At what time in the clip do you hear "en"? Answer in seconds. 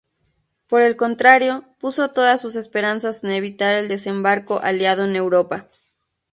3.23-3.29, 5.05-5.15